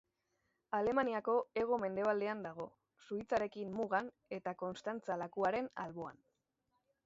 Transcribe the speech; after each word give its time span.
Alemaniako 0.77 1.35
hego-mendebaldean 1.63 2.41
dago, 2.47 2.67
Suitzarekin 3.09 3.77
mugan 3.81 4.11
eta 4.39 4.57
Konstantza 4.65 5.23
lakuaren 5.25 5.73
alboan. 5.85 6.23